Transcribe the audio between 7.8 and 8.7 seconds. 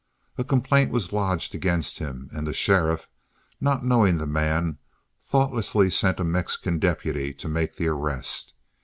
arrest.